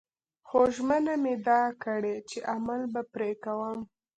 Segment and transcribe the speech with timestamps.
[0.47, 3.79] خو ژمنه مې ده کړې چې عمل به پرې کوم